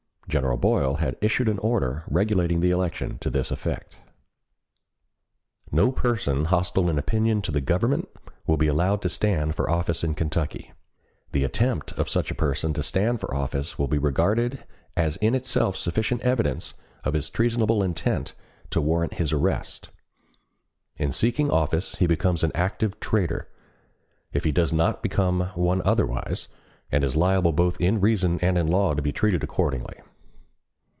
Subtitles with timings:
[0.27, 3.99] General Boyle had issued an order regulating the election to this effect:
[5.73, 8.07] No person hostile in opinion to the Government
[8.47, 10.71] will be allowed to stand for office in Kentucky.
[11.33, 14.63] The attempt of such a person to stand for office will be regarded
[14.95, 18.33] as in itself sufficient evidence of his treasonable intent
[18.69, 19.89] to warrant his arrest.
[20.97, 23.49] In seeking office he becomes an active traitor,
[24.31, 26.47] if he does not become one otherwise,
[26.89, 29.99] and is liable both in reason and in law to be treated accordingly.